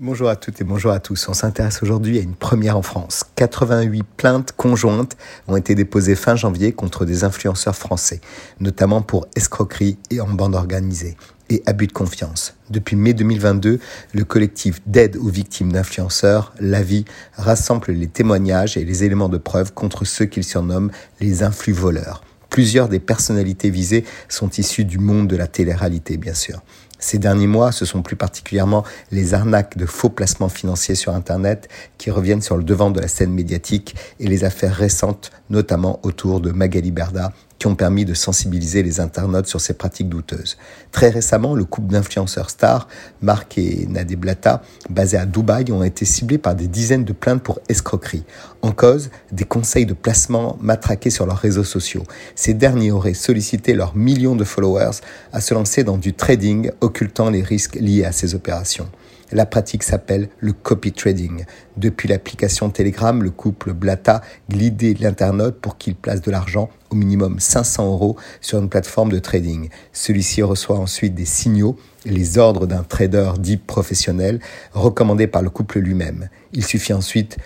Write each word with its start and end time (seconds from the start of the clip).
Bonjour 0.00 0.28
à 0.28 0.36
toutes 0.36 0.60
et 0.60 0.64
bonjour 0.64 0.92
à 0.92 1.00
tous. 1.00 1.28
On 1.28 1.34
s'intéresse 1.34 1.82
aujourd'hui 1.82 2.20
à 2.20 2.22
une 2.22 2.36
première 2.36 2.76
en 2.76 2.82
France. 2.82 3.24
88 3.34 4.04
plaintes 4.16 4.52
conjointes 4.52 5.16
ont 5.48 5.56
été 5.56 5.74
déposées 5.74 6.14
fin 6.14 6.36
janvier 6.36 6.70
contre 6.70 7.04
des 7.04 7.24
influenceurs 7.24 7.74
français, 7.74 8.20
notamment 8.60 9.02
pour 9.02 9.26
escroquerie 9.34 9.98
et 10.10 10.20
en 10.20 10.28
bande 10.28 10.54
organisée 10.54 11.16
et 11.50 11.64
abus 11.66 11.88
de 11.88 11.92
confiance. 11.92 12.54
Depuis 12.70 12.94
mai 12.94 13.12
2022, 13.12 13.80
le 14.14 14.24
collectif 14.24 14.80
d'aide 14.86 15.16
aux 15.16 15.30
victimes 15.30 15.72
d'influenceurs, 15.72 16.54
l'AVI, 16.60 17.04
rassemble 17.36 17.90
les 17.90 18.06
témoignages 18.06 18.76
et 18.76 18.84
les 18.84 19.02
éléments 19.02 19.28
de 19.28 19.38
preuve 19.38 19.72
contre 19.72 20.04
ceux 20.04 20.26
qu'il 20.26 20.44
surnomme 20.44 20.92
les 21.18 21.42
influx 21.42 21.72
voleurs. 21.72 22.22
Plusieurs 22.50 22.88
des 22.88 22.98
personnalités 23.00 23.70
visées 23.70 24.04
sont 24.28 24.50
issues 24.50 24.84
du 24.84 24.98
monde 24.98 25.28
de 25.28 25.36
la 25.36 25.46
télé-réalité, 25.46 26.16
bien 26.16 26.34
sûr. 26.34 26.62
Ces 26.98 27.18
derniers 27.18 27.46
mois, 27.46 27.70
ce 27.70 27.84
sont 27.84 28.02
plus 28.02 28.16
particulièrement 28.16 28.84
les 29.12 29.32
arnaques 29.32 29.76
de 29.76 29.86
faux 29.86 30.08
placements 30.08 30.48
financiers 30.48 30.96
sur 30.96 31.14
Internet 31.14 31.68
qui 31.96 32.10
reviennent 32.10 32.42
sur 32.42 32.56
le 32.56 32.64
devant 32.64 32.90
de 32.90 33.00
la 33.00 33.06
scène 33.06 33.32
médiatique 33.32 33.94
et 34.18 34.26
les 34.26 34.42
affaires 34.42 34.74
récentes, 34.74 35.30
notamment 35.48 36.00
autour 36.02 36.40
de 36.40 36.50
Magali 36.50 36.90
Berda, 36.90 37.32
qui 37.58 37.66
ont 37.66 37.74
permis 37.74 38.04
de 38.04 38.14
sensibiliser 38.14 38.82
les 38.82 39.00
internautes 39.00 39.46
sur 39.46 39.60
ces 39.60 39.74
pratiques 39.74 40.08
douteuses. 40.08 40.56
Très 40.92 41.10
récemment, 41.10 41.54
le 41.54 41.64
couple 41.64 41.92
d'influenceurs 41.92 42.50
stars, 42.50 42.88
Marc 43.20 43.58
et 43.58 43.86
Nadé 43.88 44.16
Blata, 44.16 44.62
basés 44.90 45.16
à 45.16 45.26
Dubaï, 45.26 45.70
ont 45.72 45.82
été 45.82 46.04
ciblés 46.04 46.38
par 46.38 46.54
des 46.54 46.68
dizaines 46.68 47.04
de 47.04 47.12
plaintes 47.12 47.42
pour 47.42 47.60
escroquerie. 47.68 48.24
En 48.62 48.72
cause, 48.72 49.10
des 49.32 49.44
conseils 49.44 49.86
de 49.86 49.94
placement 49.94 50.56
matraqués 50.60 51.10
sur 51.10 51.26
leurs 51.26 51.38
réseaux 51.38 51.64
sociaux. 51.64 52.04
Ces 52.34 52.54
derniers 52.54 52.92
auraient 52.92 53.14
sollicité 53.14 53.74
leurs 53.74 53.96
millions 53.96 54.36
de 54.36 54.44
followers 54.44 55.00
à 55.32 55.40
se 55.40 55.54
lancer 55.54 55.84
dans 55.84 55.98
du 55.98 56.14
trading, 56.14 56.70
occultant 56.80 57.30
les 57.30 57.42
risques 57.42 57.76
liés 57.76 58.04
à 58.04 58.12
ces 58.12 58.34
opérations. 58.34 58.88
La 59.30 59.44
pratique 59.44 59.82
s'appelle 59.82 60.30
le 60.38 60.54
copy 60.54 60.92
trading. 60.92 61.44
Depuis 61.76 62.08
l'application 62.08 62.70
Telegram, 62.70 63.22
le 63.22 63.30
couple 63.30 63.74
Blata 63.74 64.22
glidait 64.48 64.94
l'internaute 64.98 65.56
pour 65.56 65.76
qu'il 65.76 65.96
place 65.96 66.22
de 66.22 66.30
l'argent, 66.30 66.70
au 66.90 66.94
minimum 66.94 67.38
500 67.38 67.86
euros, 67.86 68.16
sur 68.40 68.58
une 68.58 68.68
plateforme 68.68 69.10
de 69.10 69.18
trading. 69.18 69.68
Celui-ci 69.92 70.42
reçoit 70.42 70.78
ensuite 70.78 71.14
des 71.14 71.24
signaux, 71.24 71.76
les 72.04 72.38
ordres 72.38 72.66
d'un 72.66 72.82
trader 72.82 73.32
dit 73.38 73.56
professionnel, 73.56 74.40
recommandés 74.72 75.26
par 75.26 75.42
le 75.42 75.50
couple 75.50 75.80
lui-même. 75.80 76.28
Il 76.52 76.64
suffit 76.64 76.92
ensuite 76.92 77.38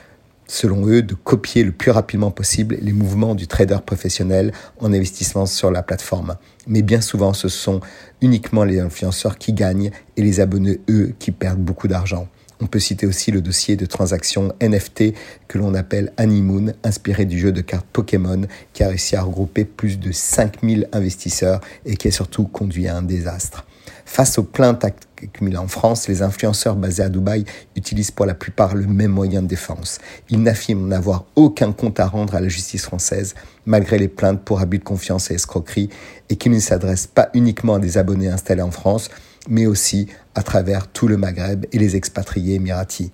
selon 0.52 0.86
eux, 0.86 1.02
de 1.02 1.14
copier 1.14 1.64
le 1.64 1.72
plus 1.72 1.90
rapidement 1.90 2.30
possible 2.30 2.76
les 2.82 2.92
mouvements 2.92 3.34
du 3.34 3.46
trader 3.46 3.78
professionnel 3.84 4.52
en 4.80 4.92
investissement 4.92 5.46
sur 5.46 5.70
la 5.70 5.82
plateforme. 5.82 6.36
Mais 6.66 6.82
bien 6.82 7.00
souvent, 7.00 7.32
ce 7.32 7.48
sont 7.48 7.80
uniquement 8.20 8.64
les 8.64 8.78
influenceurs 8.78 9.38
qui 9.38 9.54
gagnent 9.54 9.90
et 10.16 10.22
les 10.22 10.40
abonnés, 10.40 10.80
eux, 10.90 11.14
qui 11.18 11.30
perdent 11.30 11.60
beaucoup 11.60 11.88
d'argent. 11.88 12.28
On 12.62 12.68
peut 12.68 12.78
citer 12.78 13.06
aussi 13.06 13.32
le 13.32 13.40
dossier 13.40 13.74
de 13.74 13.86
transaction 13.86 14.52
NFT 14.62 15.14
que 15.48 15.58
l'on 15.58 15.74
appelle 15.74 16.12
Honeymoon, 16.16 16.74
inspiré 16.84 17.24
du 17.24 17.36
jeu 17.36 17.50
de 17.50 17.60
cartes 17.60 17.88
Pokémon, 17.92 18.42
qui 18.72 18.84
a 18.84 18.88
réussi 18.88 19.16
à 19.16 19.22
regrouper 19.22 19.64
plus 19.64 19.98
de 19.98 20.12
5000 20.12 20.88
investisseurs 20.92 21.60
et 21.84 21.96
qui 21.96 22.06
a 22.06 22.12
surtout 22.12 22.44
conduit 22.44 22.86
à 22.86 22.96
un 22.96 23.02
désastre. 23.02 23.66
Face 24.04 24.38
aux 24.38 24.44
plaintes 24.44 24.84
accumulées 24.84 25.56
en 25.56 25.66
France, 25.66 26.06
les 26.06 26.22
influenceurs 26.22 26.76
basés 26.76 27.02
à 27.02 27.08
Dubaï 27.08 27.44
utilisent 27.74 28.12
pour 28.12 28.26
la 28.26 28.34
plupart 28.34 28.76
le 28.76 28.86
même 28.86 29.10
moyen 29.10 29.42
de 29.42 29.48
défense. 29.48 29.98
Ils 30.30 30.40
n'affirment 30.40 30.86
n'avoir 30.86 31.24
aucun 31.34 31.72
compte 31.72 31.98
à 31.98 32.06
rendre 32.06 32.36
à 32.36 32.40
la 32.40 32.48
justice 32.48 32.84
française, 32.84 33.34
malgré 33.66 33.98
les 33.98 34.06
plaintes 34.06 34.40
pour 34.40 34.60
abus 34.60 34.78
de 34.78 34.84
confiance 34.84 35.32
et 35.32 35.34
escroquerie, 35.34 35.88
et 36.28 36.36
qu'ils 36.36 36.52
ne 36.52 36.60
s'adressent 36.60 37.08
pas 37.08 37.28
uniquement 37.34 37.74
à 37.74 37.78
des 37.80 37.98
abonnés 37.98 38.28
installés 38.28 38.62
en 38.62 38.70
France, 38.70 39.10
mais 39.48 39.66
aussi 39.66 40.08
à 40.34 40.42
travers 40.42 40.88
tout 40.88 41.08
le 41.08 41.16
Maghreb 41.16 41.66
et 41.72 41.78
les 41.78 41.96
expatriés 41.96 42.54
émiratis. 42.54 43.10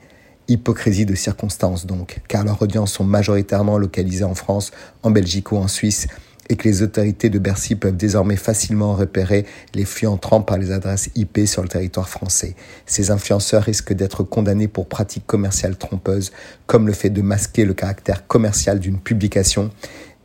Hypocrisie 0.48 1.06
de 1.06 1.14
circonstances 1.14 1.84
donc, 1.84 2.20
car 2.26 2.44
leurs 2.44 2.62
audiences 2.62 2.92
sont 2.92 3.04
majoritairement 3.04 3.76
localisées 3.76 4.24
en 4.24 4.34
France, 4.34 4.70
en 5.02 5.10
Belgique 5.10 5.52
ou 5.52 5.56
en 5.56 5.68
Suisse, 5.68 6.06
et 6.48 6.56
que 6.56 6.66
les 6.66 6.82
autorités 6.82 7.28
de 7.28 7.38
Bercy 7.38 7.74
peuvent 7.74 7.96
désormais 7.96 8.36
facilement 8.36 8.94
repérer 8.94 9.44
les 9.74 9.84
flux 9.84 10.06
entrants 10.06 10.40
par 10.40 10.56
les 10.56 10.70
adresses 10.70 11.10
IP 11.14 11.40
sur 11.46 11.62
le 11.62 11.68
territoire 11.68 12.08
français. 12.08 12.56
Ces 12.86 13.10
influenceurs 13.10 13.64
risquent 13.64 13.92
d'être 13.92 14.22
condamnés 14.22 14.68
pour 14.68 14.88
pratiques 14.88 15.26
commerciales 15.26 15.76
trompeuses, 15.76 16.32
comme 16.66 16.86
le 16.86 16.94
fait 16.94 17.10
de 17.10 17.20
masquer 17.20 17.64
le 17.64 17.74
caractère 17.74 18.26
commercial 18.26 18.80
d'une 18.80 18.98
publication, 18.98 19.70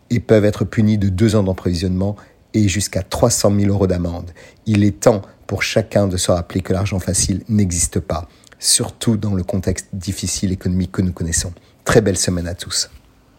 et 0.09 0.19
peuvent 0.19 0.45
être 0.45 0.63
punis 0.63 0.97
de 0.97 1.09
deux 1.09 1.35
ans 1.35 1.43
d'emprisonnement 1.43 2.15
et 2.53 2.67
jusqu'à 2.67 3.01
300 3.01 3.53
000 3.59 3.71
euros 3.71 3.87
d'amende. 3.87 4.31
Il 4.65 4.83
est 4.83 4.99
temps 5.01 5.23
pour 5.47 5.63
chacun 5.63 6.07
de 6.07 6.17
se 6.17 6.31
rappeler 6.31 6.61
que 6.61 6.73
l'argent 6.73 6.99
facile 6.99 7.43
n'existe 7.49 7.99
pas, 7.99 8.27
surtout 8.59 9.17
dans 9.17 9.33
le 9.33 9.43
contexte 9.43 9.87
difficile 9.93 10.51
économique 10.51 10.91
que 10.91 11.01
nous 11.01 11.13
connaissons. 11.13 11.53
Très 11.85 12.01
belle 12.01 12.17
semaine 12.17 12.47
à 12.47 12.55
tous. 12.55 12.89